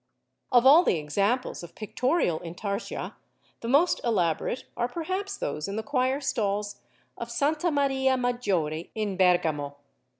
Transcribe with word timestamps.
Of 0.51 0.65
all 0.65 0.81
the 0.81 0.97
examples 0.97 1.61
of 1.61 1.75
pictorial 1.75 2.39
Intarsia 2.39 3.15
the 3.59 3.67
most 3.67 4.01
elaborate 4.03 4.65
are 4.75 4.87
perhaps 4.87 5.37
those 5.37 5.67
in 5.67 5.75
the 5.75 5.83
choir 5.83 6.19
stalls 6.19 6.81
of 7.19 7.29
Sta. 7.29 7.69
Maria 7.69 8.17
Maggiore 8.17 8.89
in 8.95 9.15
Bergamo. 9.15 9.75